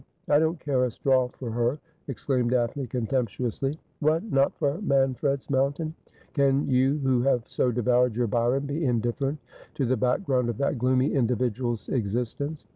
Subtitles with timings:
[0.27, 3.73] 'I don't care a straw for her,' exclaimed Daphne contemp tuously.
[3.73, 5.93] T 290 Asphodel.' What, not for Manfred's mountain?
[6.33, 9.37] Can you, who have so devoured your Bjron, be indifferent
[9.75, 12.65] to the background of that gloomy individual's existence